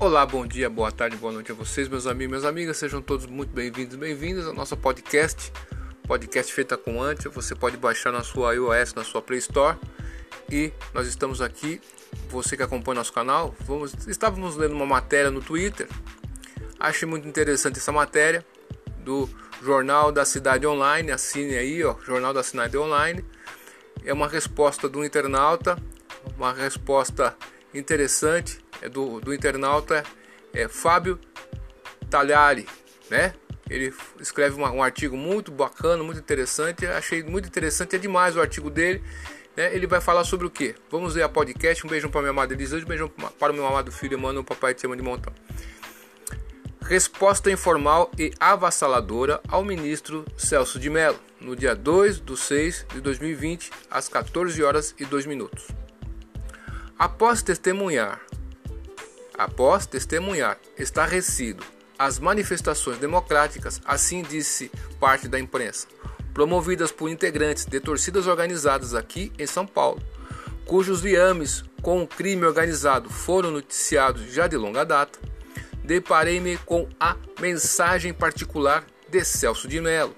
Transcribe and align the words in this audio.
Olá, 0.00 0.26
bom 0.26 0.44
dia, 0.44 0.68
boa 0.68 0.90
tarde, 0.90 1.16
boa 1.16 1.32
noite 1.32 1.52
a 1.52 1.54
vocês, 1.54 1.88
meus 1.88 2.04
amigos 2.06 2.30
minhas 2.30 2.44
amigas. 2.44 2.76
Sejam 2.76 3.00
todos 3.00 3.26
muito 3.26 3.50
bem-vindos 3.54 3.94
bem-vindas 3.94 4.44
ao 4.44 4.52
nosso 4.52 4.76
podcast, 4.76 5.52
podcast 6.06 6.52
feita 6.52 6.76
com 6.76 7.00
Antia. 7.00 7.30
Você 7.30 7.54
pode 7.54 7.76
baixar 7.76 8.10
na 8.10 8.24
sua 8.24 8.54
iOS, 8.54 8.92
na 8.92 9.04
sua 9.04 9.22
Play 9.22 9.38
Store. 9.38 9.78
E 10.50 10.72
nós 10.92 11.06
estamos 11.06 11.40
aqui, 11.40 11.80
você 12.28 12.56
que 12.56 12.62
acompanha 12.64 12.96
nosso 12.96 13.12
canal, 13.12 13.54
vamos, 13.60 13.94
estávamos 14.08 14.56
lendo 14.56 14.74
uma 14.74 14.84
matéria 14.84 15.30
no 15.30 15.40
Twitter. 15.40 15.88
Achei 16.78 17.08
muito 17.08 17.28
interessante 17.28 17.78
essa 17.78 17.92
matéria 17.92 18.44
do 18.98 19.30
Jornal 19.62 20.10
da 20.10 20.24
Cidade 20.24 20.66
Online. 20.66 21.12
Assine 21.12 21.54
aí, 21.54 21.84
ó, 21.84 21.94
Jornal 22.04 22.34
da 22.34 22.42
Cidade 22.42 22.76
Online. 22.76 23.24
É 24.04 24.12
uma 24.12 24.26
resposta 24.26 24.88
do 24.88 25.04
internauta, 25.04 25.78
uma 26.36 26.52
resposta 26.52 27.34
interessante 27.72 28.63
do, 28.90 29.20
do 29.20 29.34
internauta 29.34 30.02
é 30.52 30.68
Fábio 30.68 31.18
Talhari, 32.08 32.66
né? 33.10 33.34
Ele 33.68 33.92
escreve 34.20 34.56
uma, 34.56 34.70
um 34.70 34.82
artigo 34.82 35.16
muito 35.16 35.50
bacana, 35.50 36.02
muito 36.02 36.20
interessante. 36.20 36.86
Achei 36.86 37.22
muito 37.22 37.48
interessante, 37.48 37.96
é 37.96 37.98
demais 37.98 38.36
o 38.36 38.40
artigo 38.40 38.68
dele. 38.68 39.02
Né? 39.56 39.74
Ele 39.74 39.86
vai 39.86 40.00
falar 40.00 40.24
sobre 40.24 40.46
o 40.46 40.50
que? 40.50 40.74
Vamos 40.90 41.14
ver 41.14 41.22
a 41.22 41.28
podcast. 41.28 41.86
Um 41.86 41.90
beijão 41.90 42.10
para 42.10 42.20
minha 42.20 42.30
amada 42.30 42.52
Elisângela, 42.52 42.84
um 42.84 42.88
beijão 42.88 43.08
para 43.08 43.52
o 43.52 43.56
meu 43.56 43.66
amado 43.66 43.90
filho 43.90 44.18
Emmanuel, 44.18 44.42
o 44.42 44.44
papai 44.44 44.74
te 44.74 44.82
chama 44.82 44.96
de 44.96 45.02
montão. 45.02 45.32
Resposta 46.82 47.50
informal 47.50 48.10
e 48.18 48.30
avassaladora 48.38 49.40
ao 49.48 49.64
ministro 49.64 50.26
Celso 50.36 50.78
de 50.78 50.90
Mello, 50.90 51.18
no 51.40 51.56
dia 51.56 51.74
2 51.74 52.20
de 52.20 52.36
6 52.36 52.86
de 52.92 53.00
2020, 53.00 53.70
às 53.90 54.06
14 54.06 54.62
horas 54.62 54.94
e 54.98 55.06
2 55.06 55.24
minutos. 55.24 55.66
Após 56.98 57.42
testemunhar 57.42 58.20
após 59.36 59.86
testemunhar 59.86 60.58
estarrecido 60.78 61.64
as 61.98 62.18
manifestações 62.18 62.98
democráticas, 62.98 63.80
assim 63.84 64.22
disse 64.22 64.70
parte 64.98 65.28
da 65.28 65.38
imprensa, 65.38 65.86
promovidas 66.32 66.90
por 66.90 67.08
integrantes 67.08 67.64
de 67.64 67.80
torcidas 67.80 68.26
organizadas 68.26 68.94
aqui 68.94 69.32
em 69.38 69.46
São 69.46 69.66
Paulo, 69.66 70.02
cujos 70.64 71.02
liames 71.02 71.64
com 71.82 72.02
o 72.02 72.06
crime 72.06 72.44
organizado 72.44 73.10
foram 73.10 73.50
noticiados 73.50 74.32
já 74.32 74.46
de 74.46 74.56
longa 74.56 74.84
data, 74.84 75.18
deparei-me 75.84 76.56
com 76.58 76.88
a 76.98 77.16
mensagem 77.40 78.12
particular 78.12 78.84
de 79.08 79.24
Celso 79.24 79.68
de 79.68 79.80
Mello, 79.80 80.16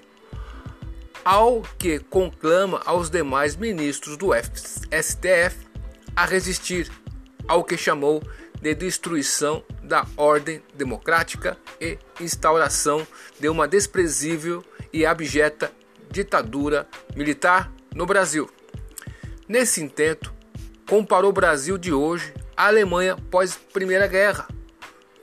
ao 1.23 1.61
que 1.77 1.99
conclama 1.99 2.81
aos 2.85 3.09
demais 3.09 3.55
ministros 3.55 4.17
do 4.17 4.29
STF 4.33 5.67
a 6.15 6.25
resistir 6.25 6.89
ao 7.47 7.63
que 7.63 7.77
chamou 7.77 8.23
de 8.61 8.73
destruição 8.73 9.63
da 9.83 10.05
ordem 10.15 10.61
democrática 10.73 11.57
e 11.79 11.97
instauração 12.19 13.05
de 13.39 13.49
uma 13.49 13.67
desprezível 13.67 14.63
e 14.91 15.05
abjeta 15.05 15.71
ditadura 16.09 16.87
militar 17.15 17.71
no 17.93 18.05
Brasil. 18.05 18.49
Nesse 19.47 19.81
intento, 19.81 20.33
comparou 20.87 21.29
o 21.29 21.33
Brasil 21.33 21.77
de 21.77 21.93
hoje 21.93 22.33
à 22.55 22.67
Alemanha 22.67 23.15
pós 23.29 23.55
Primeira 23.55 24.07
Guerra, 24.07 24.47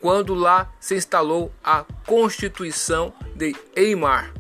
quando 0.01 0.35
lá 0.35 0.73
se 0.79 0.95
instalou 0.95 1.53
a 1.63 1.85
Constituição 2.07 3.13
de 3.35 3.55
Weimar, 3.77 4.33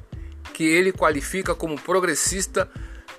que 0.52 0.64
ele 0.64 0.92
qualifica 0.92 1.54
como 1.54 1.80
progressista, 1.80 2.70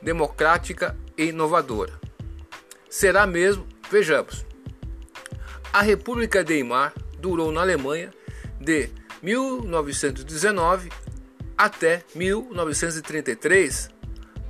democrática 0.02 0.96
e 1.18 1.26
inovadora. 1.26 2.00
Será 2.90 3.28
mesmo? 3.28 3.68
Vejamos. 3.90 4.46
A 5.76 5.82
República 5.82 6.42
de 6.42 6.54
Weimar 6.54 6.94
durou 7.20 7.52
na 7.52 7.60
Alemanha 7.60 8.10
de 8.62 8.90
1919 9.22 10.90
até 11.58 12.02
1933. 12.16 13.90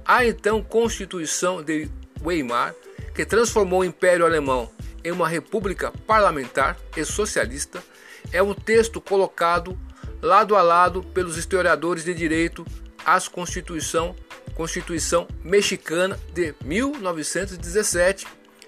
A 0.06 0.24
então 0.24 0.62
Constituição 0.62 1.64
de 1.64 1.90
Weimar, 2.24 2.76
que 3.16 3.26
transformou 3.26 3.80
o 3.80 3.84
Império 3.84 4.24
Alemão 4.24 4.72
em 5.04 5.12
uma 5.12 5.28
república 5.28 5.92
parlamentar 6.06 6.78
e 6.96 7.04
socialista, 7.04 7.84
é 8.32 8.44
um 8.44 8.54
texto 8.54 9.02
colocado 9.02 9.76
lado 10.22 10.56
a 10.56 10.62
lado 10.62 11.02
pelos 11.02 11.38
historiadores 11.38 12.06
de 12.06 12.14
direito 12.14 12.64
às 13.04 13.28
Constituição, 13.28 14.16
Constituição 14.54 15.28
Mexicana 15.44 16.20
de 16.36 16.54
1917 16.64 18.28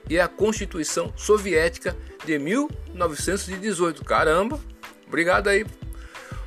e 0.10 0.20
a 0.20 0.28
Constituição 0.28 1.14
Soviética 1.16 1.96
de 2.26 2.38
1918. 2.40 4.04
Caramba, 4.04 4.60
obrigado 5.08 5.48
aí. 5.48 5.66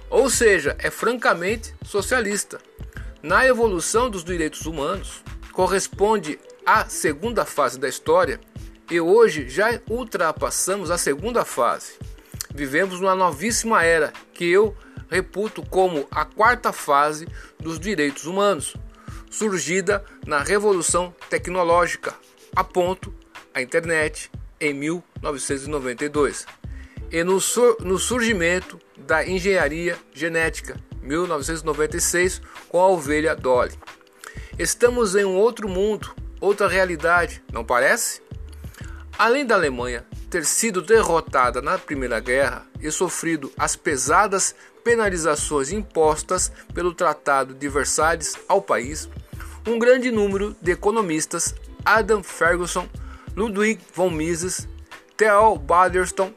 Ou 0.08 0.28
seja, 0.28 0.76
é 0.78 0.90
francamente 0.90 1.74
socialista. 1.84 2.60
Na 3.22 3.46
evolução 3.46 4.10
dos 4.10 4.24
direitos 4.24 4.66
humanos, 4.66 5.22
corresponde 5.52 6.38
à 6.64 6.86
segunda 6.86 7.44
fase 7.44 7.78
da 7.78 7.88
história 7.88 8.40
e 8.90 9.00
hoje 9.00 9.48
já 9.48 9.80
ultrapassamos 9.88 10.90
a 10.90 10.98
segunda 10.98 11.44
fase. 11.44 11.92
Vivemos 12.52 13.00
uma 13.00 13.14
novíssima 13.14 13.84
era 13.84 14.12
que 14.34 14.44
eu 14.44 14.76
reputo 15.08 15.62
como 15.62 16.06
a 16.10 16.24
quarta 16.24 16.72
fase 16.72 17.28
dos 17.58 17.78
direitos 17.78 18.26
humanos, 18.26 18.76
surgida 19.30 20.04
na 20.26 20.42
revolução 20.42 21.14
tecnológica, 21.28 22.14
a 22.54 22.64
ponto 22.64 23.14
a 23.54 23.62
internet 23.62 24.30
em 24.60 24.74
1992 24.74 26.46
e 27.10 27.24
no, 27.24 27.40
sur 27.40 27.76
no 27.80 27.98
surgimento 27.98 28.78
da 28.98 29.26
engenharia 29.26 29.98
genética 30.12 30.76
1996 31.02 32.40
com 32.68 32.78
a 32.78 32.88
ovelha 32.88 33.34
Dolly. 33.34 33.72
Estamos 34.58 35.14
em 35.14 35.24
um 35.24 35.36
outro 35.36 35.68
mundo, 35.68 36.14
outra 36.40 36.68
realidade, 36.68 37.42
não 37.52 37.64
parece? 37.64 38.22
Além 39.18 39.44
da 39.44 39.54
Alemanha 39.54 40.04
ter 40.30 40.44
sido 40.44 40.80
derrotada 40.80 41.60
na 41.60 41.76
Primeira 41.76 42.20
Guerra 42.20 42.66
e 42.80 42.90
sofrido 42.90 43.52
as 43.58 43.74
pesadas 43.74 44.54
penalizações 44.84 45.72
impostas 45.72 46.52
pelo 46.72 46.94
Tratado 46.94 47.52
de 47.52 47.68
Versalhes 47.68 48.36
ao 48.48 48.62
país, 48.62 49.08
um 49.66 49.78
grande 49.78 50.10
número 50.10 50.56
de 50.62 50.70
economistas, 50.70 51.54
Adam 51.84 52.22
Ferguson, 52.22 52.88
Ludwig 53.36 53.80
von 53.94 54.10
Mises, 54.10 54.68
Theo 55.16 55.56
Baderston, 55.56 56.32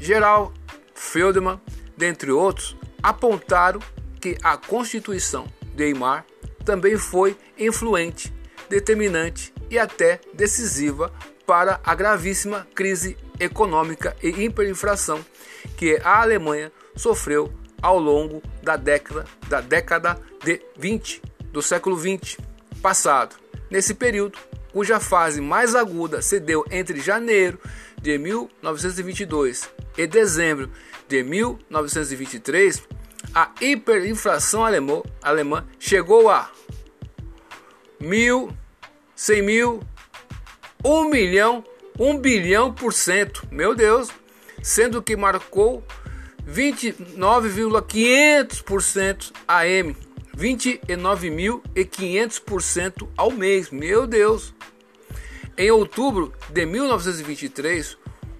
Gerald 0.00 0.52
Feldman, 0.94 1.60
dentre 1.96 2.30
outros, 2.30 2.76
apontaram 3.02 3.80
que 4.20 4.36
a 4.42 4.56
Constituição 4.56 5.46
de 5.74 5.84
Weimar 5.84 6.24
também 6.64 6.96
foi 6.96 7.36
influente, 7.58 8.32
determinante 8.68 9.52
e 9.70 9.78
até 9.78 10.20
decisiva 10.34 11.12
para 11.46 11.80
a 11.84 11.94
gravíssima 11.94 12.66
crise 12.74 13.16
econômica 13.38 14.16
e 14.22 14.28
hiperinflação 14.28 15.24
que 15.76 16.00
a 16.02 16.22
Alemanha 16.22 16.72
sofreu 16.96 17.52
ao 17.80 17.98
longo 17.98 18.42
da 18.62 18.76
década, 18.76 19.24
da 19.48 19.60
década 19.60 20.18
de 20.42 20.60
20 20.76 21.22
do 21.52 21.62
século 21.62 21.96
20 21.96 22.38
passado. 22.82 23.36
Nesse 23.70 23.94
período, 23.94 24.38
cuja 24.76 25.00
fase 25.00 25.40
mais 25.40 25.74
aguda 25.74 26.20
se 26.20 26.38
deu 26.38 26.62
entre 26.70 27.00
janeiro 27.00 27.58
de 27.98 28.18
1922 28.18 29.70
e 29.96 30.06
dezembro 30.06 30.70
de 31.08 31.22
1923, 31.22 32.82
a 33.34 33.52
hiperinflação 33.58 34.66
alemã, 34.66 35.02
alemã 35.22 35.66
chegou 35.78 36.28
a 36.28 36.50
mil, 37.98 38.54
cem 39.14 39.40
mil, 39.40 39.80
um 40.84 41.08
milhão, 41.08 41.64
um 41.98 42.18
bilhão 42.18 42.70
por 42.70 42.92
cento, 42.92 43.48
meu 43.50 43.74
Deus, 43.74 44.10
sendo 44.62 45.02
que 45.02 45.16
marcou 45.16 45.82
29,500% 46.46 49.32
AM 49.48 49.96
29.500% 50.36 53.08
ao 53.16 53.30
mês. 53.30 53.70
Meu 53.70 54.06
Deus! 54.06 54.52
Em 55.56 55.70
outubro 55.70 56.34
de 56.50 56.66
1923, 56.66 57.96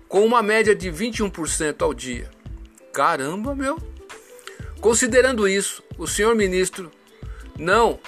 com 0.06 0.22
uma 0.24 0.42
média 0.42 0.74
de 0.74 0.90
21% 0.90 1.80
ao 1.82 1.94
dia. 1.94 2.30
Caramba, 2.92 3.54
meu! 3.54 3.78
Considerando 4.80 5.48
isso, 5.48 5.82
o 5.96 6.06
senhor 6.06 6.34
ministro 6.34 6.90
não 7.58 7.98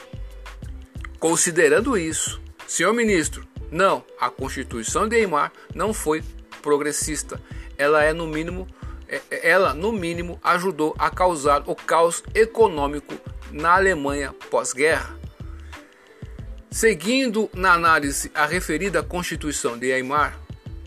considerando 1.19 1.96
isso, 1.96 2.41
senhor 2.67 2.93
ministro, 2.93 3.46
não, 3.70 4.05
a 4.20 4.31
Constituição 4.31 5.08
de 5.08 5.17
Weimar 5.17 5.52
não 5.75 5.93
foi 5.93 6.23
progressista. 6.62 7.41
Ela 7.76 8.05
é 8.05 8.12
no 8.12 8.26
mínimo 8.26 8.67
é, 9.08 9.50
ela 9.50 9.73
no 9.73 9.91
mínimo 9.91 10.38
ajudou 10.43 10.94
a 10.99 11.11
causar 11.11 11.62
o 11.67 11.75
caos 11.75 12.23
econômico 12.34 13.14
na 13.53 13.75
Alemanha 13.75 14.35
pós-guerra. 14.50 15.19
Seguindo 16.71 17.50
na 17.55 17.73
análise 17.73 18.31
a 18.35 18.47
referida 18.47 19.03
Constituição 19.03 19.79
de 19.79 19.87
Weimar, 19.91 20.39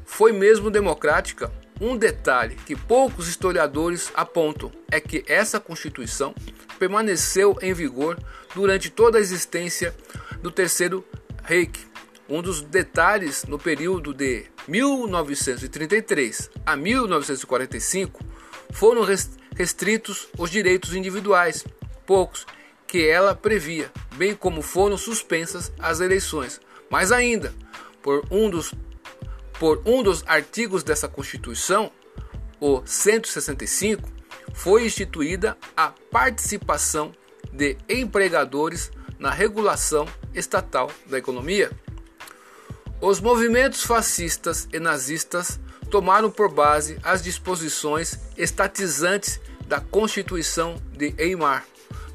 foi 0.06 0.32
mesmo 0.32 0.70
democrática, 0.70 1.52
um 1.80 1.98
detalhe 1.98 2.56
que 2.56 2.76
poucos 2.76 3.28
historiadores 3.28 4.12
apontam 4.14 4.72
é 4.92 5.00
que 5.00 5.24
essa 5.28 5.60
Constituição 5.60 6.36
permaneceu 6.78 7.58
em 7.62 7.74
vigor 7.74 8.20
durante 8.54 8.90
toda 8.90 9.18
a 9.18 9.22
existência 9.22 9.96
do 10.42 10.52
Terceiro 10.52 11.04
Reich. 11.44 11.88
Um 12.30 12.42
dos 12.42 12.62
detalhes 12.62 13.44
no 13.46 13.58
período 13.58 14.14
de 14.14 14.46
1933 14.68 16.50
a 16.66 16.76
1945 16.76 18.24
foram 18.72 19.04
restritos 19.56 20.28
os 20.38 20.50
direitos 20.50 20.96
individuais, 20.96 21.66
poucos 22.06 22.46
que 22.92 23.08
ela 23.08 23.34
previa, 23.34 23.90
bem 24.16 24.36
como 24.36 24.62
foram 24.62 24.98
suspensas 24.98 25.72
as 25.80 26.02
eleições. 26.02 26.60
Mas 26.90 27.10
ainda, 27.12 27.54
por 28.02 28.26
um 28.30 28.50
dos, 28.50 28.74
por 29.58 29.82
um 29.86 30.04
dos 30.04 30.24
artigos 30.28 30.84
dessa 30.84 31.08
Constituição, 31.08 31.90
o 32.60 32.82
165, 32.86 34.10
foi 34.54 34.86
instituída 34.86 35.58
a 35.76 35.94
participação 36.12 37.14
de 37.54 37.78
empregadores 37.88 38.92
na 39.18 39.32
regulação 39.32 40.06
estatal 40.34 40.92
da 41.06 41.18
economia. 41.18 41.72
Os 43.00 43.22
movimentos 43.22 43.84
fascistas 43.84 44.68
e 44.74 44.80
nazistas 44.80 45.62
tomaram 45.90 46.30
por 46.30 46.52
base 46.52 46.98
as 47.04 47.24
disposições 47.24 48.20
estatizantes 48.38 49.40
da 49.66 49.80
Constituição 49.80 50.76
de 50.92 51.14
Weimar 51.18 51.66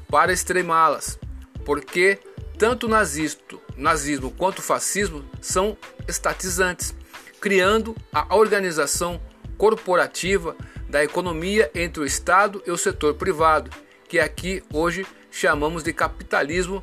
para 0.09 0.31
extremá-las, 0.31 1.19
porque 1.65 2.19
tanto 2.57 2.87
nazismo, 2.87 3.41
nazismo 3.75 4.31
quanto 4.31 4.61
fascismo 4.61 5.23
são 5.41 5.77
estatizantes, 6.07 6.95
criando 7.39 7.95
a 8.11 8.35
organização 8.35 9.21
corporativa 9.57 10.55
da 10.89 11.03
economia 11.03 11.69
entre 11.75 12.01
o 12.01 12.05
Estado 12.05 12.63
e 12.65 12.71
o 12.71 12.77
setor 12.77 13.15
privado, 13.15 13.69
que 14.07 14.19
aqui 14.19 14.63
hoje 14.73 15.05
chamamos 15.29 15.83
de 15.83 15.93
capitalismo 15.93 16.81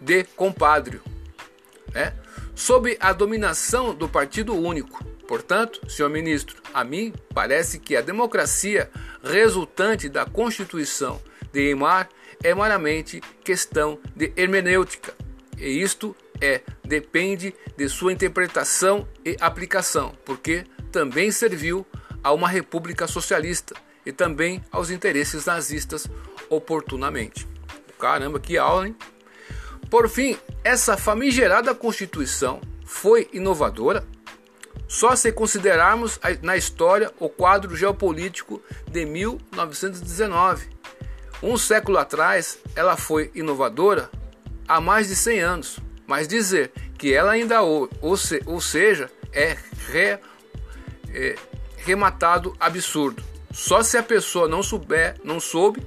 de 0.00 0.24
compadrio, 0.24 1.02
né? 1.92 2.14
sob 2.54 2.96
a 2.98 3.12
dominação 3.12 3.94
do 3.94 4.08
Partido 4.08 4.54
Único. 4.54 5.04
Portanto, 5.28 5.88
senhor 5.90 6.08
ministro, 6.08 6.62
a 6.72 6.82
mim 6.82 7.12
parece 7.34 7.78
que 7.78 7.94
a 7.94 8.00
democracia 8.00 8.90
resultante 9.22 10.08
da 10.08 10.24
Constituição 10.24 11.20
de 11.52 11.60
Weimar 11.60 12.08
é 12.42 12.54
meramente 12.54 13.20
questão 13.42 13.98
de 14.14 14.32
hermenêutica, 14.36 15.14
e 15.56 15.82
isto 15.82 16.14
é 16.40 16.62
depende 16.84 17.54
de 17.76 17.88
sua 17.88 18.12
interpretação 18.12 19.08
e 19.24 19.36
aplicação, 19.40 20.14
porque 20.24 20.64
também 20.92 21.30
serviu 21.30 21.86
a 22.22 22.32
uma 22.32 22.48
república 22.48 23.06
socialista 23.06 23.74
e 24.06 24.12
também 24.12 24.62
aos 24.70 24.90
interesses 24.90 25.46
nazistas 25.46 26.08
oportunamente. 26.48 27.46
Caramba, 27.98 28.38
que 28.38 28.56
aula, 28.56 28.86
hein? 28.86 28.96
Por 29.90 30.08
fim, 30.08 30.38
essa 30.62 30.96
famigerada 30.96 31.74
Constituição 31.74 32.60
foi 32.84 33.28
inovadora? 33.32 34.06
Só 34.86 35.14
se 35.16 35.30
considerarmos 35.32 36.18
na 36.40 36.56
história 36.56 37.12
o 37.18 37.28
quadro 37.28 37.76
geopolítico 37.76 38.62
de 38.90 39.04
1919. 39.04 40.77
Um 41.42 41.56
século 41.56 41.98
atrás, 41.98 42.58
ela 42.74 42.96
foi 42.96 43.30
inovadora 43.34 44.10
há 44.66 44.80
mais 44.80 45.08
de 45.08 45.16
100 45.16 45.40
anos, 45.40 45.78
mas 46.06 46.26
dizer 46.26 46.72
que 46.98 47.14
ela 47.14 47.32
ainda 47.32 47.62
ou, 47.62 47.88
ou 48.00 48.60
seja 48.60 49.10
é, 49.32 49.56
re, 49.88 50.18
é 51.14 51.36
rematado 51.78 52.54
absurdo. 52.58 53.22
Só 53.52 53.82
se 53.82 53.96
a 53.96 54.02
pessoa 54.02 54.48
não 54.48 54.62
souber, 54.62 55.14
não 55.24 55.40
soube, 55.40 55.82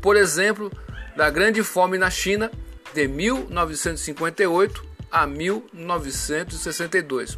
por 0.00 0.16
exemplo, 0.16 0.70
da 1.16 1.28
grande 1.30 1.62
fome 1.62 1.98
na 1.98 2.10
China 2.10 2.50
de 2.94 3.08
1958 3.08 4.84
a 5.10 5.26
1962. 5.26 7.36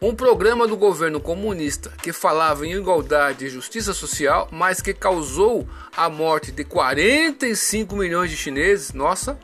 Um 0.00 0.14
programa 0.14 0.66
do 0.66 0.76
governo 0.76 1.20
comunista 1.20 1.90
que 2.02 2.12
falava 2.12 2.66
em 2.66 2.72
igualdade 2.72 3.46
e 3.46 3.50
justiça 3.50 3.94
social, 3.94 4.48
mas 4.50 4.80
que 4.80 4.92
causou 4.92 5.66
a 5.96 6.08
morte 6.10 6.52
de 6.52 6.64
45 6.64 7.96
milhões 7.96 8.30
de 8.30 8.36
chineses, 8.36 8.92
nossa, 8.92 9.38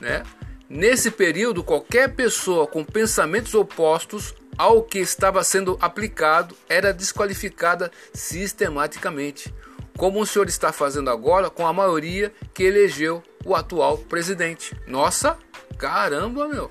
né? 0.00 0.22
Nesse 0.68 1.10
período, 1.10 1.62
qualquer 1.62 2.14
pessoa 2.14 2.66
com 2.66 2.82
pensamentos 2.82 3.54
opostos 3.54 4.34
ao 4.56 4.82
que 4.82 4.98
estava 4.98 5.44
sendo 5.44 5.76
aplicado 5.80 6.56
era 6.66 6.94
desqualificada 6.94 7.90
sistematicamente, 8.14 9.52
como 9.98 10.20
o 10.20 10.26
senhor 10.26 10.48
está 10.48 10.72
fazendo 10.72 11.10
agora 11.10 11.50
com 11.50 11.66
a 11.66 11.72
maioria 11.72 12.32
que 12.54 12.62
elegeu 12.62 13.22
o 13.44 13.54
atual 13.54 13.98
presidente. 13.98 14.74
Nossa, 14.86 15.36
caramba, 15.76 16.48
meu. 16.48 16.70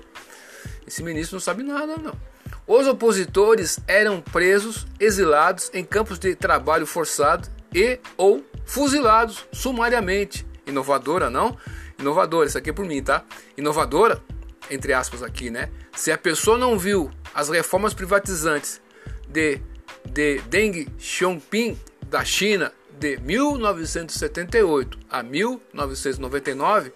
Esse 0.84 1.02
ministro 1.02 1.36
não 1.36 1.40
sabe 1.40 1.62
nada, 1.62 1.96
não. 1.96 2.31
Os 2.74 2.86
opositores 2.86 3.78
eram 3.86 4.22
presos, 4.22 4.86
exilados 4.98 5.70
em 5.74 5.84
campos 5.84 6.18
de 6.18 6.34
trabalho 6.34 6.86
forçado 6.86 7.46
e 7.74 8.00
ou 8.16 8.42
fuzilados 8.64 9.44
sumariamente. 9.52 10.46
Inovadora, 10.66 11.28
não? 11.28 11.54
Inovadora, 11.98 12.48
isso 12.48 12.56
aqui 12.56 12.70
é 12.70 12.72
por 12.72 12.86
mim, 12.86 13.02
tá? 13.02 13.26
Inovadora, 13.58 14.22
entre 14.70 14.94
aspas 14.94 15.22
aqui, 15.22 15.50
né? 15.50 15.68
Se 15.94 16.10
a 16.10 16.16
pessoa 16.16 16.56
não 16.56 16.78
viu 16.78 17.10
as 17.34 17.50
reformas 17.50 17.92
privatizantes 17.92 18.80
de, 19.28 19.60
de 20.06 20.38
Deng 20.48 20.88
Xiaoping 20.98 21.78
da 22.08 22.24
China 22.24 22.72
de 22.98 23.18
1978 23.18 24.98
a 25.10 25.22
1999, 25.22 26.90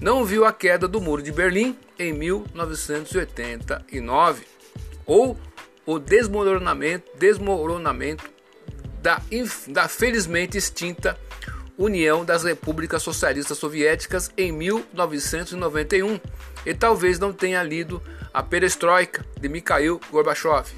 não 0.00 0.24
viu 0.24 0.44
a 0.44 0.52
queda 0.52 0.86
do 0.86 1.00
Muro 1.00 1.20
de 1.20 1.32
Berlim 1.32 1.76
em 1.98 2.12
1989 2.12 4.54
ou 5.06 5.38
o 5.86 5.98
desmoronamento, 5.98 7.10
desmoronamento 7.16 8.24
da, 9.00 9.22
da 9.68 9.88
felizmente 9.88 10.58
extinta 10.58 11.16
União 11.78 12.24
das 12.24 12.42
Repúblicas 12.42 13.02
Socialistas 13.02 13.58
Soviéticas 13.58 14.30
em 14.36 14.50
1991 14.50 16.18
e 16.64 16.74
talvez 16.74 17.18
não 17.18 17.32
tenha 17.32 17.62
lido 17.62 18.02
a 18.32 18.42
Perestroika 18.42 19.24
de 19.38 19.48
Mikhail 19.48 20.00
Gorbachev. 20.10 20.70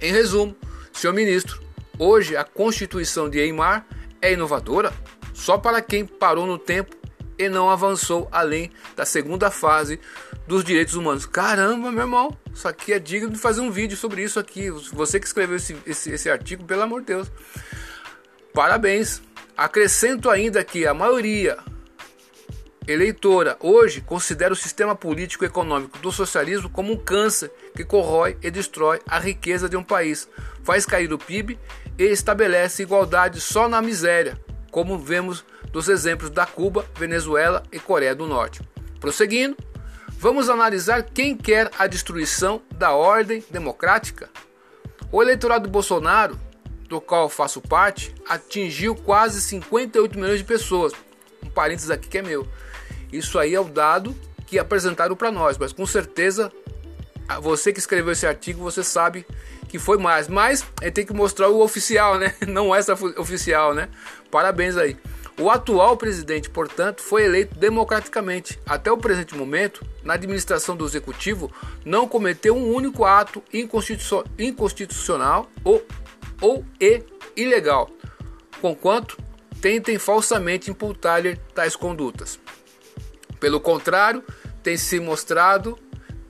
Em 0.00 0.12
resumo, 0.12 0.56
senhor 0.92 1.12
ministro, 1.12 1.60
hoje 1.98 2.36
a 2.36 2.44
Constituição 2.44 3.28
de 3.28 3.38
Weimar 3.38 3.84
é 4.22 4.32
inovadora 4.32 4.92
só 5.34 5.58
para 5.58 5.82
quem 5.82 6.06
parou 6.06 6.46
no 6.46 6.58
tempo 6.58 6.96
e 7.38 7.48
não 7.48 7.68
avançou 7.68 8.28
além 8.32 8.70
da 8.94 9.04
segunda 9.04 9.50
fase 9.50 10.00
dos 10.46 10.64
direitos 10.64 10.94
humanos. 10.94 11.26
Caramba, 11.26 11.90
meu 11.90 12.04
irmão, 12.04 12.36
isso 12.56 12.66
aqui 12.66 12.94
é 12.94 12.98
digno 12.98 13.28
de 13.28 13.38
fazer 13.38 13.60
um 13.60 13.70
vídeo 13.70 13.98
sobre 13.98 14.22
isso 14.22 14.40
aqui. 14.40 14.70
Você 14.70 15.20
que 15.20 15.26
escreveu 15.26 15.56
esse, 15.56 15.76
esse, 15.86 16.10
esse 16.10 16.30
artigo, 16.30 16.64
pelo 16.64 16.80
amor 16.80 17.00
de 17.00 17.08
Deus. 17.08 17.30
Parabéns. 18.54 19.20
Acrescento 19.54 20.30
ainda 20.30 20.64
que 20.64 20.86
a 20.86 20.94
maioria 20.94 21.58
eleitora 22.88 23.58
hoje 23.60 24.00
considera 24.00 24.54
o 24.54 24.56
sistema 24.56 24.94
político 24.94 25.44
e 25.44 25.46
econômico 25.46 25.98
do 25.98 26.10
socialismo 26.10 26.70
como 26.70 26.92
um 26.92 26.96
câncer 26.96 27.50
que 27.74 27.84
corrói 27.84 28.38
e 28.42 28.50
destrói 28.50 29.00
a 29.06 29.18
riqueza 29.18 29.68
de 29.68 29.76
um 29.76 29.82
país, 29.82 30.28
faz 30.62 30.86
cair 30.86 31.12
o 31.12 31.18
PIB 31.18 31.58
e 31.98 32.04
estabelece 32.04 32.82
igualdade 32.82 33.40
só 33.40 33.68
na 33.68 33.82
miséria, 33.82 34.40
como 34.70 34.98
vemos 34.98 35.44
dos 35.72 35.88
exemplos 35.88 36.30
da 36.30 36.46
Cuba, 36.46 36.86
Venezuela 36.94 37.62
e 37.72 37.78
Coreia 37.78 38.14
do 38.14 38.26
Norte. 38.26 38.62
Prosseguindo, 39.00 39.56
vamos 40.18 40.48
analisar 40.48 41.02
quem 41.02 41.36
quer 41.36 41.70
a 41.78 41.86
destruição 41.86 42.62
da 42.70 42.92
ordem 42.92 43.44
democrática. 43.50 44.28
O 45.12 45.22
eleitorado 45.22 45.68
Bolsonaro 45.68 46.38
do 46.88 47.00
qual 47.00 47.28
faço 47.28 47.60
parte, 47.60 48.14
atingiu 48.28 48.94
quase 48.94 49.40
58 49.40 50.18
milhões 50.18 50.38
de 50.38 50.44
pessoas. 50.44 50.92
Um 51.42 51.50
parênteses 51.50 51.90
aqui 51.90 52.08
que 52.08 52.18
é 52.18 52.22
meu. 52.22 52.46
Isso 53.12 53.38
aí 53.38 53.54
é 53.54 53.60
o 53.60 53.64
dado 53.64 54.14
que 54.46 54.58
apresentaram 54.58 55.16
para 55.16 55.30
nós, 55.30 55.58
mas 55.58 55.72
com 55.72 55.86
certeza 55.86 56.50
você 57.40 57.72
que 57.72 57.78
escreveu 57.78 58.12
esse 58.12 58.26
artigo, 58.26 58.62
você 58.62 58.84
sabe 58.84 59.26
que 59.68 59.78
foi 59.78 59.98
mais. 59.98 60.28
Mas 60.28 60.64
gente 60.82 60.92
tem 60.92 61.06
que 61.06 61.12
mostrar 61.12 61.48
o 61.48 61.60
oficial, 61.60 62.18
né? 62.18 62.34
Não 62.46 62.74
essa 62.74 62.94
oficial, 62.94 63.74
né? 63.74 63.88
Parabéns 64.30 64.76
aí. 64.76 64.96
O 65.38 65.50
atual 65.50 65.96
presidente, 65.96 66.48
portanto, 66.48 67.02
foi 67.02 67.24
eleito 67.24 67.58
democraticamente. 67.58 68.58
Até 68.64 68.90
o 68.90 68.96
presente 68.96 69.34
momento, 69.34 69.84
na 70.02 70.14
administração 70.14 70.74
do 70.74 70.86
executivo, 70.86 71.52
não 71.84 72.08
cometeu 72.08 72.56
um 72.56 72.72
único 72.72 73.04
ato 73.04 73.42
inconstitucional 74.38 75.50
ou 75.62 75.84
ou 76.40 76.64
e 76.80 77.02
ilegal, 77.34 77.88
conquanto 78.60 79.16
tentem 79.60 79.98
falsamente 79.98 80.70
imputar-lhe 80.70 81.36
tais 81.54 81.74
condutas. 81.74 82.38
Pelo 83.40 83.60
contrário, 83.60 84.22
tem 84.62 84.76
se 84.76 85.00
mostrado 85.00 85.78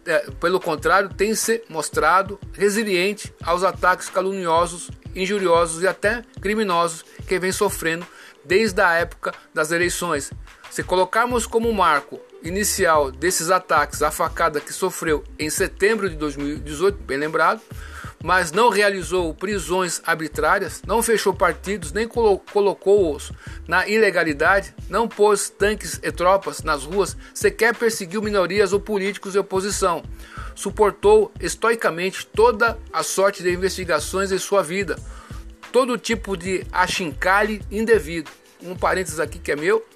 é, 0.05 0.31
pelo 0.39 0.61
contrário, 0.61 1.09
tem 1.09 1.35
se 1.35 1.65
mostrado 1.69 2.39
resiliente 2.53 3.35
aos 3.43 3.65
ataques 3.65 4.09
caluniosos, 4.09 4.89
injuriosos 5.17 5.83
e 5.83 5.87
até 5.87 6.23
criminosos 6.41 7.05
que 7.27 7.39
vem 7.39 7.51
sofrendo 7.51 8.07
desde 8.45 8.81
a 8.81 8.93
época 8.93 9.33
das 9.53 9.73
eleições. 9.73 10.31
Se 10.71 10.83
colocarmos 10.83 11.47
como 11.47 11.73
marco 11.73 12.21
inicial 12.43 13.11
desses 13.11 13.51
ataques 13.51 14.03
a 14.03 14.11
facada 14.11 14.61
que 14.61 14.73
sofreu 14.73 15.25
em 15.39 15.49
setembro 15.49 16.09
de 16.09 16.17
2018, 16.17 16.99
bem 16.99 17.17
lembrado, 17.17 17.61
mas 18.23 18.53
não 18.53 18.69
realizou 18.69 19.35
prisões 19.35 20.01
arbitrárias, 20.05 20.83
não 20.87 21.03
fechou 21.03 21.33
partidos, 21.33 21.93
nem 21.93 22.09
colocou-os 22.09 23.33
na 23.69 23.87
ilegalidade, 23.87 24.75
não 24.89 25.09
pôs 25.09 25.49
tanques 25.49 26.01
e 26.03 26.11
tropas 26.11 26.63
nas 26.63 26.85
ruas, 26.85 27.17
sequer 27.33 27.75
perseguiu 27.75 28.23
minorias 28.23 28.73
ou 28.73 28.81
políticos 28.81 29.33
de 29.33 29.39
oposição. 29.39 30.03
Suportou 30.57 31.31
estoicamente 31.39 32.27
toda 32.27 32.77
a 32.93 33.05
sorte 33.05 33.45
de 33.45 33.53
investigações 33.53 34.33
em 34.33 34.39
sua 34.39 34.63
vida, 34.63 34.99
todo 35.71 35.97
tipo 35.97 36.37
de 36.37 36.67
achincalhe 36.73 37.63
indevido. 37.71 38.31
Um 38.61 38.75
parênteses 38.75 39.21
aqui 39.21 39.39
que 39.39 39.53
é 39.53 39.57
meu, 39.57 39.87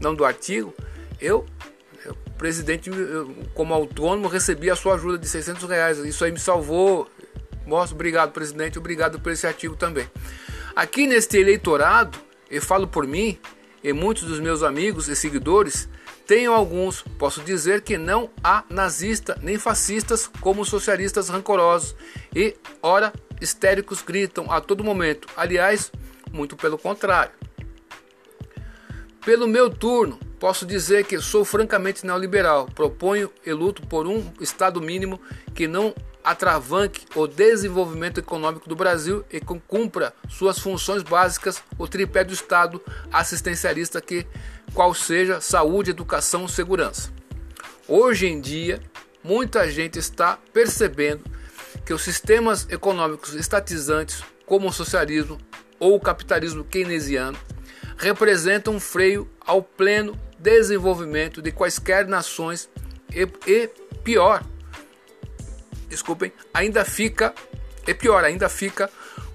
não 0.00 0.14
do 0.14 0.24
artigo, 0.24 0.72
eu, 1.20 1.44
eu 2.06 2.14
presidente, 2.38 2.88
eu, 2.88 3.34
como 3.52 3.74
autônomo, 3.74 4.28
recebi 4.28 4.70
a 4.70 4.76
sua 4.76 4.94
ajuda 4.94 5.18
de 5.18 5.28
600 5.28 5.68
reais. 5.68 5.98
Isso 5.98 6.24
aí 6.24 6.30
me 6.30 6.38
salvou. 6.38 7.10
Mostro, 7.66 7.96
obrigado, 7.96 8.32
presidente, 8.32 8.78
obrigado 8.78 9.20
por 9.20 9.32
esse 9.32 9.46
artigo 9.46 9.76
também. 9.76 10.08
Aqui 10.74 11.06
neste 11.06 11.36
eleitorado, 11.36 12.16
eu 12.48 12.62
falo 12.62 12.86
por 12.86 13.06
mim 13.06 13.36
e 13.82 13.92
muitos 13.92 14.24
dos 14.24 14.40
meus 14.40 14.62
amigos 14.62 15.08
e 15.08 15.16
seguidores, 15.16 15.88
tenho 16.28 16.52
alguns, 16.52 17.00
posso 17.18 17.40
dizer 17.40 17.80
que 17.80 17.96
não 17.96 18.28
há 18.44 18.62
nazista 18.68 19.38
nem 19.40 19.58
fascistas 19.58 20.30
como 20.42 20.62
socialistas 20.62 21.30
rancorosos 21.30 21.96
e, 22.36 22.54
ora, 22.82 23.14
histéricos 23.40 24.02
gritam 24.02 24.52
a 24.52 24.60
todo 24.60 24.84
momento. 24.84 25.26
Aliás, 25.34 25.90
muito 26.30 26.54
pelo 26.54 26.76
contrário. 26.76 27.32
Pelo 29.24 29.48
meu 29.48 29.70
turno, 29.70 30.20
posso 30.38 30.66
dizer 30.66 31.06
que 31.06 31.18
sou 31.18 31.46
francamente 31.46 32.04
neoliberal. 32.04 32.66
Proponho 32.74 33.30
e 33.44 33.50
luto 33.50 33.80
por 33.86 34.06
um 34.06 34.30
Estado 34.38 34.82
mínimo 34.82 35.18
que 35.54 35.66
não 35.66 35.94
atravanque 36.22 37.06
o 37.14 37.26
desenvolvimento 37.26 38.18
econômico 38.18 38.68
do 38.68 38.76
Brasil 38.76 39.24
e 39.30 39.40
cumpra 39.40 40.12
suas 40.28 40.58
funções 40.58 41.02
básicas, 41.02 41.62
o 41.78 41.86
tripé 41.86 42.24
do 42.24 42.32
Estado 42.32 42.82
assistencialista 43.12 44.00
que 44.00 44.26
qual 44.74 44.94
seja 44.94 45.40
saúde, 45.40 45.90
educação, 45.90 46.46
segurança. 46.46 47.10
Hoje 47.86 48.26
em 48.26 48.40
dia, 48.40 48.80
muita 49.22 49.70
gente 49.70 49.98
está 49.98 50.38
percebendo 50.52 51.24
que 51.84 51.94
os 51.94 52.02
sistemas 52.02 52.66
econômicos 52.70 53.34
estatizantes, 53.34 54.22
como 54.44 54.68
o 54.68 54.72
socialismo 54.72 55.38
ou 55.80 55.94
o 55.94 56.00
capitalismo 56.00 56.64
keynesiano, 56.64 57.38
representam 57.96 58.74
um 58.74 58.80
freio 58.80 59.28
ao 59.44 59.62
pleno 59.62 60.18
desenvolvimento 60.38 61.42
de 61.42 61.50
quaisquer 61.50 62.06
nações 62.06 62.68
e, 63.12 63.26
e 63.46 63.68
pior, 64.04 64.44
desculpem, 65.88 66.32
ainda 66.52 66.84
fica, 66.84 67.34
e 67.86 67.94
pior, 67.94 68.24
ainda 68.24 68.48
fica 68.48 68.90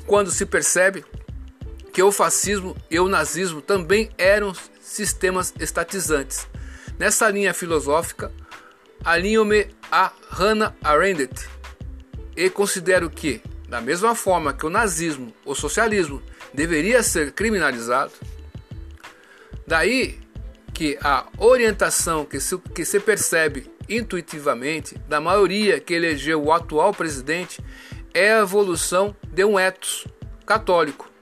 quando 0.06 0.32
se 0.32 0.46
percebe 0.46 1.04
que 1.92 2.02
o 2.02 2.12
fascismo 2.12 2.76
e 2.90 3.00
o 3.00 3.08
nazismo 3.08 3.62
também 3.62 4.10
eram 4.18 4.54
sistemas 4.82 5.54
estatizantes. 5.60 6.48
Nessa 6.98 7.30
linha 7.30 7.54
filosófica, 7.54 8.32
alinho-me 9.04 9.68
a 9.92 10.12
Hannah 10.30 10.76
Arendt 10.84 11.48
e 12.36 12.50
considero 12.50 13.10
que, 13.10 13.42
da 13.68 13.82
mesma 13.82 14.16
forma 14.16 14.54
que 14.54 14.66
o 14.66 14.70
nazismo 14.70 15.34
ou 15.46 15.56
socialismo 15.56 16.22
deveria 16.54 17.02
ser 17.04 17.32
criminalizado, 17.32 18.12
Daí 19.66 20.20
que 20.74 20.98
a 21.02 21.28
orientação 21.38 22.26
que 22.26 22.40
se, 22.40 22.58
que 22.58 22.84
se 22.84 23.00
percebe 23.00 23.72
intuitivamente 23.88 24.98
da 25.08 25.20
maioria 25.20 25.80
que 25.80 25.94
elegeu 25.94 26.44
o 26.44 26.52
atual 26.52 26.94
presidente 26.94 27.64
é 28.14 28.34
a 28.34 28.40
evolução 28.40 29.16
de 29.28 29.44
um 29.44 29.60
ethos 29.60 30.08
católico 30.46 31.14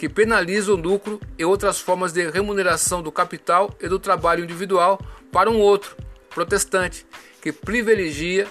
que 0.00 0.08
penaliza 0.08 0.72
o 0.72 0.76
lucro 0.76 1.20
e 1.38 1.44
outras 1.44 1.78
formas 1.78 2.10
de 2.10 2.30
remuneração 2.30 3.02
do 3.02 3.12
capital 3.12 3.70
e 3.78 3.86
do 3.86 3.98
trabalho 3.98 4.42
individual 4.42 4.98
para 5.30 5.50
um 5.50 5.58
outro, 5.58 5.94
protestante, 6.30 7.06
que 7.42 7.52
privilegia 7.52 8.46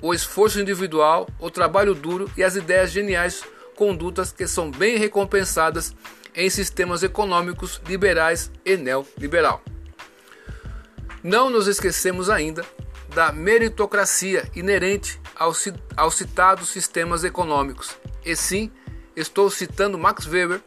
o 0.00 0.14
esforço 0.14 0.60
individual, 0.60 1.28
o 1.40 1.50
trabalho 1.50 1.92
duro 1.92 2.30
e 2.36 2.44
as 2.44 2.54
ideias 2.54 2.92
geniais, 2.92 3.42
condutas 3.74 4.30
que 4.30 4.46
são 4.46 4.70
bem 4.70 4.96
recompensadas 4.96 5.92
em 6.36 6.48
sistemas 6.48 7.02
econômicos 7.02 7.82
liberais 7.84 8.52
e 8.64 8.76
neoliberal. 8.76 9.60
Não 11.20 11.50
nos 11.50 11.66
esquecemos 11.66 12.30
ainda 12.30 12.64
da 13.14 13.32
meritocracia 13.32 14.48
inerente 14.54 15.20
aos, 15.36 15.68
citados 16.14 16.68
sistemas 16.68 17.24
econômicos. 17.24 17.96
E 18.24 18.34
sim, 18.34 18.70
estou 19.14 19.50
citando 19.50 19.98
Max 19.98 20.26
Weber 20.26 20.60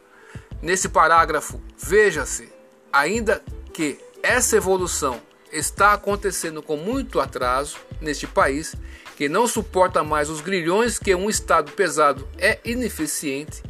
nesse 0.62 0.88
parágrafo. 0.88 1.60
Veja-se, 1.76 2.52
ainda 2.92 3.42
que 3.72 3.98
essa 4.22 4.56
evolução 4.56 5.20
está 5.52 5.92
acontecendo 5.92 6.62
com 6.62 6.76
muito 6.76 7.20
atraso 7.20 7.78
neste 8.00 8.26
país, 8.26 8.74
que 9.16 9.28
não 9.28 9.46
suporta 9.46 10.04
mais 10.04 10.28
os 10.28 10.40
grilhões 10.40 10.98
que 10.98 11.14
um 11.14 11.30
Estado 11.30 11.72
pesado 11.72 12.28
é 12.36 12.58
ineficiente, 12.64 13.62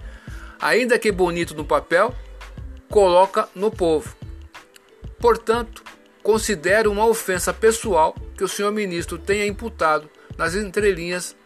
ainda 0.61 0.99
que 0.99 1.13
bonito 1.13 1.55
no 1.55 1.65
papel, 1.65 2.15
coloca 2.89 3.49
no 3.55 3.71
povo. 3.71 4.17
Portanto, 5.21 5.83
considero 6.27 6.91
uma 6.91 7.07
ofensa 7.07 7.53
pessoal 7.53 8.13
que 8.37 8.43
o 8.43 8.49
senhor 8.49 8.73
ministro 8.73 9.17
tenha 9.17 9.47
imputado 9.47 10.11
nas 10.37 10.57
entrelinhas 10.57 11.37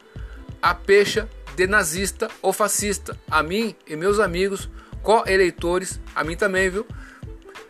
a 0.63 0.75
pecha 0.75 1.29
de 1.55 1.67
nazista 1.67 2.31
ou 2.41 2.51
fascista, 2.51 3.15
a 3.31 3.43
mim 3.43 3.77
e 3.87 3.95
meus 3.95 4.19
amigos 4.19 4.71
co-eleitores, 5.03 6.01
a 6.15 6.25
mim 6.25 6.35
também, 6.35 6.71
viu? 6.71 6.87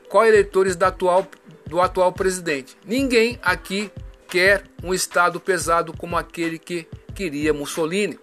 Co-eleitores 0.09 0.77
do 0.77 0.85
atual, 0.85 1.29
do 1.67 1.81
atual 1.81 2.13
presidente. 2.13 2.77
Ninguém 2.87 3.41
aqui 3.43 3.91
quer 4.29 4.63
um 4.81 4.95
Estado 4.95 5.41
pesado 5.41 5.93
como 5.93 6.17
aquele 6.17 6.61
que 6.61 6.87
queria 7.13 7.53
Mussolini 7.53 8.21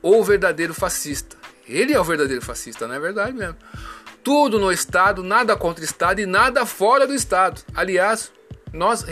ou 0.00 0.24
verdadeiro 0.24 0.72
fascista. 0.72 1.36
Ele 1.68 1.92
é 1.92 2.00
o 2.00 2.04
verdadeiro 2.04 2.40
fascista, 2.40 2.88
não 2.88 2.94
é 2.94 2.98
verdade 2.98 3.36
mesmo? 3.36 3.56
Tudo 4.26 4.58
no 4.58 4.72
Estado, 4.72 5.22
nada 5.22 5.56
contra 5.56 5.82
o 5.82 5.84
Estado 5.84 6.20
e 6.20 6.26
nada 6.26 6.66
fora 6.66 7.06
do 7.06 7.14
Estado. 7.14 7.62
Aliás, 7.72 8.32
nós 8.72 9.04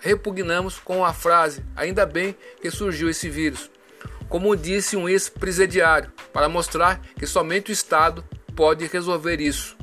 repugnamos 0.00 0.78
com 0.78 1.04
a 1.04 1.12
frase: 1.12 1.64
ainda 1.74 2.06
bem 2.06 2.36
que 2.62 2.70
surgiu 2.70 3.10
esse 3.10 3.28
vírus. 3.28 3.68
Como 4.28 4.54
disse 4.54 4.96
um 4.96 5.08
ex-presidiário, 5.08 6.12
para 6.32 6.48
mostrar 6.48 7.00
que 7.18 7.26
somente 7.26 7.72
o 7.72 7.72
Estado 7.72 8.24
pode 8.54 8.86
resolver 8.86 9.40
isso. 9.40 9.76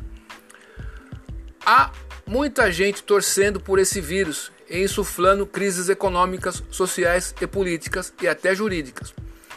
Há 1.66 1.92
muita 2.26 2.72
gente 2.72 3.04
torcendo 3.04 3.60
por 3.60 3.78
esse 3.78 4.00
vírus 4.00 4.54
e 4.70 4.82
insuflando 4.82 5.46
crises 5.46 5.90
econômicas, 5.90 6.64
sociais 6.72 7.36
e 7.42 7.46
políticas 7.46 8.14
e 8.22 8.26
até 8.26 8.56
jurídicas 8.56 9.14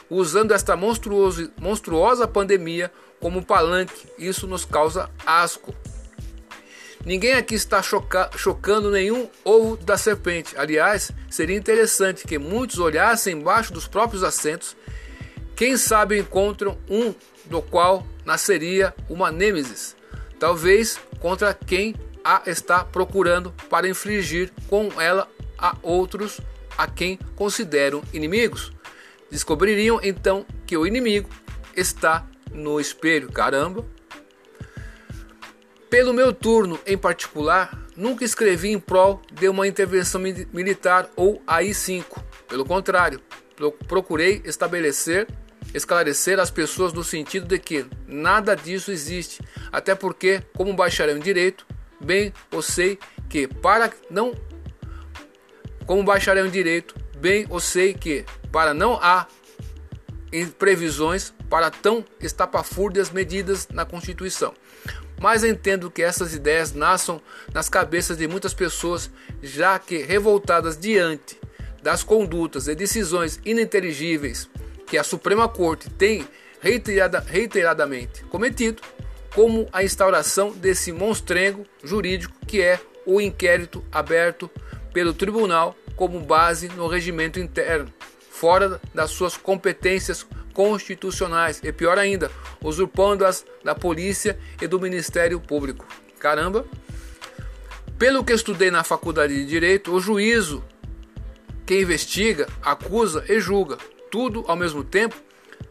usando 0.09 0.53
esta 0.53 0.77
monstruosa 0.77 2.29
pandemia 2.29 2.91
como 3.25 3.43
palanque. 3.43 4.07
Isso 4.19 4.47
nos 4.47 4.67
causa 4.67 5.09
asco. 5.25 5.75
Ninguém 7.07 7.33
aqui 7.33 7.55
está 7.55 7.83
choca 7.83 8.31
chocando 8.37 8.91
nenhum 8.91 9.31
ovo 9.43 9.79
da 9.79 9.97
serpente. 9.97 10.55
Aliás, 10.59 11.11
seria 11.31 11.57
interessante 11.57 12.27
que 12.27 12.39
muitos 12.39 12.79
olhassem 12.79 13.39
embaixo 13.39 13.73
dos 13.73 13.89
próprios 13.89 14.23
assentos. 14.23 14.77
Quem 15.57 15.79
sabe 15.79 16.19
encontram 16.19 16.77
um 16.87 17.15
do 17.47 17.63
qual 17.63 18.07
nasceria 18.27 18.95
uma 19.09 19.33
nêmesis, 19.33 19.97
talvez 20.39 21.01
contra 21.19 21.55
quem 21.55 21.95
a 22.23 22.43
está 22.45 22.85
procurando 22.85 23.55
para 23.71 23.89
infligir 23.89 24.53
com 24.69 25.01
ela 25.01 25.27
a 25.57 25.75
outros 25.83 26.43
a 26.77 26.87
quem 26.87 27.19
consideram 27.35 28.03
inimigos. 28.13 28.71
Descobririam 29.31 29.99
então 30.03 30.45
que 30.67 30.77
o 30.77 30.87
inimigo 30.87 31.31
está 31.75 32.27
no 32.55 32.81
espelho. 32.81 33.31
Caramba! 33.31 33.85
Pelo 35.91 36.13
meu 36.13 36.33
turno 36.33 36.81
em 36.87 36.97
particular, 36.97 37.87
nunca 37.97 38.25
escrevi 38.25 38.71
em 38.71 38.81
prol 38.81 39.21
de 39.33 39.49
uma 39.49 39.67
intervenção 39.67 40.21
militar 40.21 41.11
ou 41.15 41.43
AI-5. 41.47 42.23
Pelo 42.49 42.65
contrário, 42.65 43.21
procurei 43.87 44.43
estabelecer, 44.45 45.29
esclarecer 45.73 46.41
as 46.41 46.51
pessoas 46.51 46.93
no 46.93 47.05
sentido 47.05 47.47
de 47.47 47.59
que 47.59 47.87
nada 48.07 48.57
disso 48.57 48.91
existe, 48.91 49.41
até 49.71 49.95
porque, 49.95 50.43
como 50.57 50.75
bacharel 50.75 51.17
em 51.17 51.21
direito, 51.21 51.67
bem 52.01 52.33
eu 52.51 52.63
sei 52.63 52.99
que 53.29 53.47
para 53.47 53.93
não 54.11 54.33
como 55.87 56.03
bacharel 56.03 56.47
em 56.47 56.51
direito, 56.51 56.95
bem 57.17 57.47
eu 57.51 57.61
sei 57.61 57.95
que, 57.95 58.25
para 58.51 58.73
não 58.73 58.99
há 60.43 60.47
previsões 60.59 61.33
para 61.49 61.71
tão 61.71 62.05
estapafúrdias 62.21 63.11
medidas 63.11 63.69
na 63.69 63.85
Constituição. 63.85 64.55
Mas 65.21 65.45
entendo 65.45 65.91
que 65.91 66.03
essas 66.03 66.35
ideias 66.35 66.73
nasçam 66.73 67.21
nas 67.53 67.69
cabeças 67.69 68.17
de 68.17 68.27
muitas 68.27 68.53
pessoas, 68.53 69.11
já 69.43 69.79
que 69.79 69.99
revoltadas 69.99 70.77
diante 70.77 71.39
das 71.83 72.03
condutas 72.03 72.67
e 72.67 72.75
decisões 72.75 73.39
ininteligíveis 73.45 74.49
que 74.87 74.99
a 74.99 75.05
Suprema 75.05 75.49
Corte 75.49 75.89
tem 75.91 76.27
reiterada, 76.61 77.21
reiteradamente 77.21 78.25
cometido, 78.25 78.83
como 79.35 79.69
a 79.73 79.83
instauração 79.83 80.53
desse 80.53 80.93
monstrengo 80.93 81.67
jurídico 81.83 82.35
que 82.47 82.63
é 82.63 82.81
o 83.05 83.21
inquérito 83.21 83.85
aberto 83.93 84.51
pelo 84.93 85.13
tribunal 85.13 85.77
como 85.97 86.21
base 86.21 86.69
no 86.69 86.87
regimento 86.87 87.39
interno, 87.39 87.93
fora 88.35 88.81
das 88.93 89.13
suas 89.13 89.37
competências 89.37 90.27
constitucionais 90.53 91.61
e 91.63 91.73
pior 91.73 91.99
ainda, 91.99 92.31
usurpando-as 92.61 93.47
da 93.63 93.77
polícia 93.77 94.37
e 94.61 94.67
do 94.67 94.81
Ministério 94.81 95.39
Público. 95.39 95.87
Caramba! 96.19 96.67
Pelo 97.97 98.25
que 98.25 98.33
estudei 98.33 98.73
na 98.73 98.83
faculdade 98.83 99.35
de 99.35 99.47
Direito, 99.47 99.93
o 99.93 100.01
juízo 100.01 100.65
que 101.65 101.81
investiga, 101.81 102.49
acusa 102.61 103.25
e 103.29 103.39
julga, 103.39 103.79
tudo 104.11 104.45
ao 104.49 104.57
mesmo 104.57 104.83
tempo, 104.83 105.15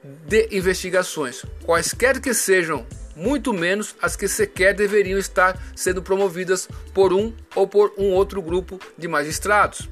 de 0.03 0.49
investigações, 0.53 1.45
quaisquer 1.65 2.21
que 2.21 2.33
sejam, 2.33 2.87
muito 3.15 3.53
menos 3.53 3.95
as 4.01 4.17
que 4.17 4.27
sequer 4.29 4.75
deveriam 4.75 5.19
estar 5.19 5.61
sendo 5.77 6.03
promovidas 6.03 6.69
por 6.95 7.13
um 7.13 7.35
ou 7.55 7.67
por 7.67 7.93
um 7.99 8.13
outro 8.13 8.41
grupo 8.41 8.79
de 8.97 9.07
magistrados. 9.07 9.89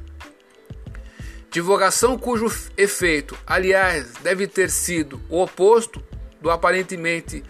Divulgação 1.51 2.19
cujo 2.19 2.47
efeito, 2.77 3.37
aliás, 3.47 4.13
deve 4.23 4.47
ter 4.47 4.71
sido 4.71 5.21
o 5.29 5.43
oposto 5.43 6.03
do 6.41 6.51
aparentemente 6.51 7.43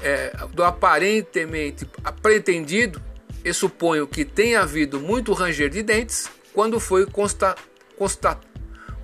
é, 0.00 0.32
do 0.52 0.62
aparentemente 0.62 1.88
pretendido, 2.20 3.02
e 3.44 3.52
suponho 3.52 4.08
que 4.08 4.24
tenha 4.24 4.60
havido 4.60 5.00
muito 5.00 5.32
ranger 5.32 5.70
de 5.70 5.82
dentes 5.82 6.28
quando 6.52 6.80
foi 6.80 7.06
consta, 7.06 7.54
consta, 7.96 8.38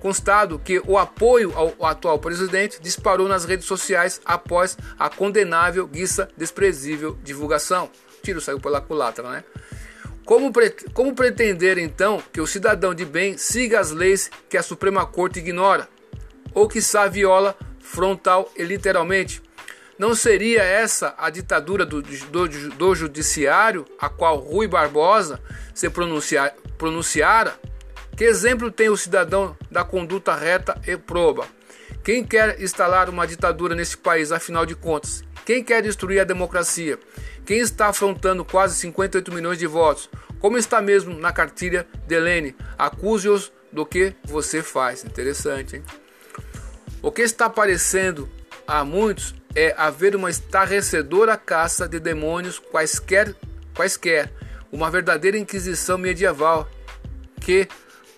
constado 0.03 0.59
que 0.59 0.81
o 0.85 0.97
apoio 0.97 1.53
ao 1.55 1.85
atual 1.85 2.19
presidente 2.19 2.77
disparou 2.81 3.25
nas 3.25 3.45
redes 3.45 3.65
sociais 3.65 4.19
após 4.25 4.77
a 4.99 5.09
condenável, 5.09 5.87
guiça, 5.87 6.27
desprezível 6.35 7.17
divulgação. 7.23 7.89
Tiro 8.21 8.41
saiu 8.41 8.59
pela 8.59 8.81
culatra, 8.81 9.29
né? 9.29 9.45
Como, 10.25 10.51
pre 10.51 10.71
como 10.93 11.15
pretender 11.15 11.77
então 11.77 12.21
que 12.33 12.41
o 12.41 12.47
cidadão 12.47 12.93
de 12.93 13.05
bem 13.05 13.37
siga 13.37 13.79
as 13.79 13.91
leis 13.91 14.29
que 14.49 14.57
a 14.57 14.61
Suprema 14.61 15.05
Corte 15.05 15.39
ignora? 15.39 15.87
Ou 16.53 16.67
que 16.67 16.81
viola 17.09 17.55
frontal 17.79 18.51
e 18.57 18.63
literalmente? 18.63 19.41
Não 19.97 20.13
seria 20.13 20.63
essa 20.63 21.15
a 21.17 21.29
ditadura 21.29 21.85
do, 21.85 22.01
do, 22.01 22.49
do 22.71 22.95
judiciário 22.95 23.85
a 23.97 24.09
qual 24.09 24.37
Rui 24.37 24.67
Barbosa 24.67 25.39
se 25.73 25.89
pronunciar, 25.89 26.53
pronunciara? 26.77 27.57
Que 28.15 28.25
exemplo 28.25 28.71
tem 28.71 28.89
o 28.89 28.97
cidadão 28.97 29.57
da 29.71 29.83
conduta 29.83 30.35
reta 30.35 30.79
e 30.85 30.95
proba? 30.95 31.47
Quem 32.03 32.23
quer 32.23 32.61
instalar 32.61 33.09
uma 33.09 33.25
ditadura 33.25 33.73
nesse 33.73 33.97
país, 33.97 34.31
afinal 34.31 34.65
de 34.65 34.75
contas? 34.75 35.23
Quem 35.45 35.63
quer 35.63 35.81
destruir 35.81 36.19
a 36.19 36.23
democracia? 36.23 36.99
Quem 37.45 37.59
está 37.59 37.87
afrontando 37.87 38.45
quase 38.45 38.75
58 38.75 39.33
milhões 39.33 39.57
de 39.57 39.65
votos? 39.65 40.09
Como 40.39 40.57
está 40.57 40.81
mesmo 40.81 41.17
na 41.17 41.31
cartilha 41.31 41.87
de 42.07 42.15
Helene? 42.15 42.55
Acuse-os 42.77 43.51
do 43.71 43.85
que 43.85 44.13
você 44.23 44.61
faz. 44.61 45.03
Interessante, 45.03 45.77
hein? 45.77 45.83
O 47.01 47.11
que 47.11 47.21
está 47.21 47.47
aparecendo 47.47 48.29
a 48.67 48.85
muitos 48.85 49.33
é 49.55 49.73
haver 49.77 50.15
uma 50.15 50.29
estarrecedora 50.29 51.35
caça 51.35 51.87
de 51.87 51.99
demônios 51.99 52.59
quaisquer, 52.59 53.35
quaisquer 53.75 54.31
uma 54.71 54.89
verdadeira 54.89 55.37
inquisição 55.37 55.97
medieval 55.97 56.69
que 57.41 57.67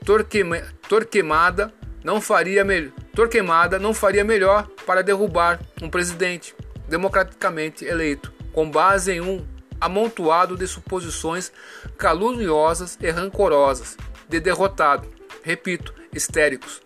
Torquemada 0.06 1.74
não 2.04 2.22
faria 2.22 2.64
melhor. 2.64 2.92
Torquemada 3.16 3.80
não 3.80 3.92
faria 3.92 4.24
melhor 4.24 4.68
para 4.86 5.02
derrubar 5.02 5.60
um 5.82 5.90
presidente 5.90 6.56
democraticamente 6.88 7.84
eleito, 7.84 8.32
com 8.54 8.70
base 8.70 9.14
em 9.14 9.20
um 9.20 9.44
amontoado 9.82 10.56
de 10.56 10.68
suposições 10.68 11.52
caluniosas 11.98 13.00
e 13.02 13.10
rancorosas 13.10 13.98
de 14.30 14.40
derrotado, 14.40 15.10
repito, 15.42 15.92
histéricos. 16.14 16.82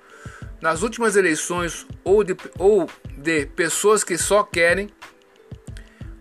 Nas 0.62 0.82
últimas 0.82 1.18
eleições 1.18 1.86
ou 2.06 2.24
de, 2.24 2.38
ou 2.58 2.90
de 3.18 3.46
pessoas 3.48 4.02
que 4.02 4.18
só 4.18 4.44
querem 4.44 4.90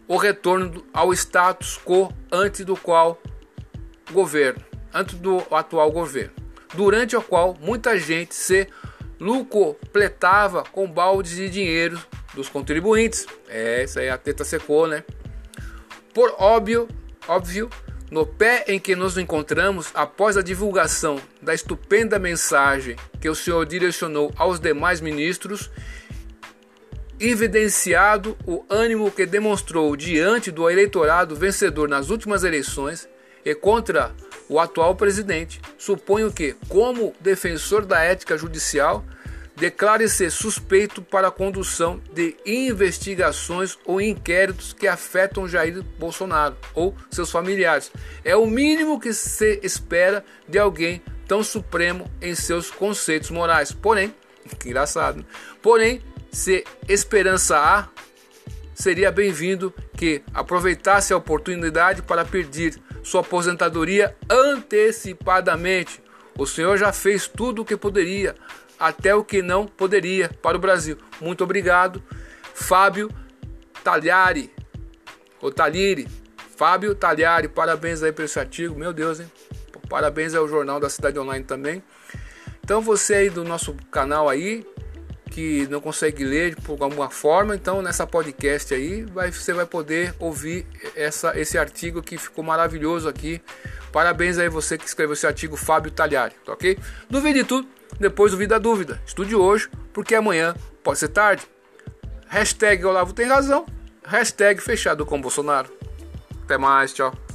o 0.08 0.16
retorno 0.16 0.84
ao 0.92 1.12
status 1.12 1.78
quo 1.84 2.12
antes 2.32 2.64
do 2.64 2.76
qual 2.76 3.20
governo, 4.10 4.64
antes 4.92 5.14
do 5.14 5.44
atual 5.50 5.92
governo 5.92 6.37
durante 6.74 7.16
o 7.16 7.22
qual 7.22 7.56
muita 7.60 7.98
gente 7.98 8.34
se 8.34 8.68
lucopletava 9.20 10.62
com 10.64 10.90
baldes 10.90 11.36
de 11.36 11.48
dinheiro 11.48 12.00
dos 12.34 12.48
contribuintes. 12.48 13.26
É, 13.48 13.84
isso 13.84 13.98
aí 13.98 14.08
a 14.08 14.18
teta 14.18 14.44
secou, 14.44 14.86
né? 14.86 15.02
Por 16.14 16.34
óbvio, 16.38 16.88
óbvio, 17.26 17.68
no 18.10 18.26
pé 18.26 18.64
em 18.68 18.78
que 18.78 18.96
nos 18.96 19.18
encontramos 19.18 19.90
após 19.94 20.36
a 20.36 20.42
divulgação 20.42 21.20
da 21.42 21.54
estupenda 21.54 22.18
mensagem 22.18 22.96
que 23.20 23.28
o 23.28 23.34
senhor 23.34 23.66
direcionou 23.66 24.32
aos 24.36 24.58
demais 24.58 25.00
ministros, 25.00 25.70
evidenciado 27.20 28.36
o 28.46 28.64
ânimo 28.70 29.10
que 29.10 29.26
demonstrou 29.26 29.96
diante 29.96 30.50
do 30.50 30.70
eleitorado 30.70 31.34
vencedor 31.34 31.88
nas 31.88 32.10
últimas 32.10 32.44
eleições 32.44 33.08
e 33.44 33.54
contra 33.54 34.14
o 34.48 34.58
atual 34.58 34.94
presidente. 34.94 35.60
Suponho 35.76 36.32
que, 36.32 36.56
como 36.68 37.14
defensor 37.20 37.84
da 37.84 38.02
ética 38.02 38.36
judicial, 38.36 39.04
declare-se 39.58 40.30
suspeito 40.30 41.02
para 41.02 41.28
a 41.28 41.32
condução 41.32 42.00
de 42.12 42.36
investigações 42.46 43.76
ou 43.84 44.00
inquéritos 44.00 44.72
que 44.72 44.86
afetam 44.86 45.48
Jair 45.48 45.82
Bolsonaro 45.98 46.56
ou 46.74 46.94
seus 47.10 47.30
familiares. 47.30 47.90
É 48.24 48.36
o 48.36 48.46
mínimo 48.46 49.00
que 49.00 49.12
se 49.12 49.60
espera 49.62 50.24
de 50.48 50.58
alguém 50.58 51.02
tão 51.26 51.42
supremo 51.42 52.08
em 52.22 52.34
seus 52.34 52.70
conceitos 52.70 53.30
morais. 53.30 53.72
Porém, 53.72 54.14
que 54.58 54.68
engraçado. 54.68 55.18
Né? 55.18 55.24
Porém, 55.60 56.00
se 56.30 56.64
esperança 56.88 57.58
há, 57.58 57.88
seria 58.74 59.10
bem-vindo 59.10 59.74
que 59.96 60.22
aproveitasse 60.32 61.12
a 61.12 61.16
oportunidade 61.16 62.02
para 62.02 62.24
pedir 62.24 62.80
sua 63.08 63.22
aposentadoria 63.22 64.14
antecipadamente. 64.30 66.02
O 66.36 66.46
senhor 66.46 66.76
já 66.76 66.92
fez 66.92 67.26
tudo 67.26 67.62
o 67.62 67.64
que 67.64 67.74
poderia, 67.74 68.34
até 68.78 69.14
o 69.14 69.24
que 69.24 69.40
não 69.40 69.66
poderia 69.66 70.28
para 70.42 70.58
o 70.58 70.60
Brasil. 70.60 70.98
Muito 71.18 71.42
obrigado, 71.42 72.02
Fábio 72.54 73.10
Talhari. 73.82 74.52
O 75.40 75.50
Talhiri. 75.50 76.06
Fábio 76.56 76.94
Talhari, 76.94 77.48
parabéns 77.48 78.02
aí 78.02 78.12
por 78.12 78.24
esse 78.24 78.38
artigo. 78.38 78.78
Meu 78.78 78.92
Deus, 78.92 79.20
hein? 79.20 79.30
Parabéns 79.88 80.34
ao 80.34 80.46
Jornal 80.46 80.78
da 80.78 80.90
Cidade 80.90 81.18
Online 81.18 81.44
também. 81.44 81.82
Então 82.62 82.82
você 82.82 83.14
aí 83.14 83.30
do 83.30 83.42
nosso 83.42 83.74
canal 83.90 84.28
aí, 84.28 84.66
que 85.38 85.68
não 85.68 85.80
consegue 85.80 86.24
ler 86.24 86.56
por 86.56 86.82
alguma 86.82 87.08
forma, 87.08 87.54
então 87.54 87.80
nessa 87.80 88.04
podcast 88.04 88.74
aí 88.74 89.04
vai, 89.04 89.30
você 89.30 89.52
vai 89.52 89.64
poder 89.64 90.12
ouvir 90.18 90.66
essa, 90.96 91.38
esse 91.38 91.56
artigo 91.56 92.02
que 92.02 92.18
ficou 92.18 92.42
maravilhoso 92.42 93.08
aqui. 93.08 93.40
Parabéns 93.92 94.36
aí 94.36 94.48
você 94.48 94.76
que 94.76 94.84
escreveu 94.84 95.12
esse 95.12 95.28
artigo, 95.28 95.56
Fábio 95.56 95.92
Talhari, 95.92 96.34
tá 96.44 96.54
ok? 96.54 96.76
Duvide 97.08 97.44
tudo, 97.44 97.68
depois 98.00 98.32
duvida 98.32 98.56
a 98.56 98.58
dúvida. 98.58 99.00
Estude 99.06 99.36
hoje, 99.36 99.68
porque 99.92 100.16
amanhã 100.16 100.56
pode 100.82 100.98
ser 100.98 101.08
tarde. 101.08 101.44
Hashtag 102.26 102.84
Olavo 102.84 103.12
tem 103.12 103.26
razão. 103.26 103.64
Hashtag 104.04 104.60
fechado 104.60 105.06
com 105.06 105.20
Bolsonaro. 105.20 105.70
Até 106.42 106.58
mais, 106.58 106.92
tchau. 106.92 107.27